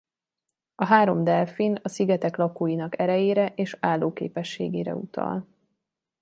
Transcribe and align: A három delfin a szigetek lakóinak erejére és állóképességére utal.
A 0.75 0.85
három 0.85 1.23
delfin 1.23 1.79
a 1.83 1.89
szigetek 1.89 2.35
lakóinak 2.35 2.99
erejére 2.99 3.53
és 3.55 3.77
állóképességére 3.79 4.95
utal. 4.95 5.47